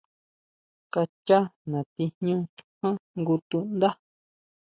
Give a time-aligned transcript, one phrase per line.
[0.93, 1.39] Kachá
[1.71, 2.37] natí jñú
[2.79, 3.89] ján jngu tundá.